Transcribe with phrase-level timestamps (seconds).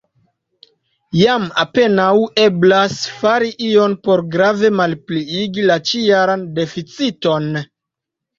[1.17, 2.07] Jam apenaŭ
[2.45, 7.49] eblas fari ion por grave malpliigi la ĉi-jaran deficiton.